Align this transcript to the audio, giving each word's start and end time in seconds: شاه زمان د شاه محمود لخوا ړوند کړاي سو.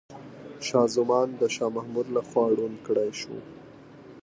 شاه 0.67 0.87
زمان 0.95 1.27
د 1.41 1.41
شاه 1.55 1.71
محمود 1.75 2.07
لخوا 2.15 2.45
ړوند 2.57 2.77
کړاي 2.85 3.11
سو. 3.21 3.35